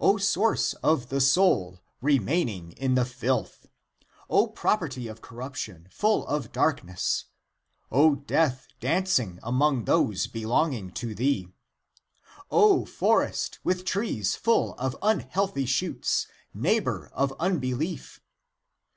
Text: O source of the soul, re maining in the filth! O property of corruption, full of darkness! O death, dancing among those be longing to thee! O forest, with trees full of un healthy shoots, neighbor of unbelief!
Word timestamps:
O 0.00 0.16
source 0.16 0.72
of 0.82 1.10
the 1.10 1.20
soul, 1.20 1.80
re 2.00 2.18
maining 2.18 2.72
in 2.72 2.96
the 2.96 3.04
filth! 3.04 3.68
O 4.28 4.48
property 4.48 5.06
of 5.06 5.20
corruption, 5.22 5.86
full 5.92 6.26
of 6.26 6.50
darkness! 6.50 7.26
O 7.92 8.16
death, 8.16 8.66
dancing 8.80 9.38
among 9.44 9.84
those 9.84 10.26
be 10.26 10.44
longing 10.44 10.90
to 10.94 11.14
thee! 11.14 11.54
O 12.50 12.84
forest, 12.84 13.60
with 13.62 13.84
trees 13.84 14.34
full 14.34 14.74
of 14.74 14.96
un 15.02 15.20
healthy 15.20 15.66
shoots, 15.66 16.26
neighbor 16.52 17.08
of 17.14 17.32
unbelief! 17.38 18.18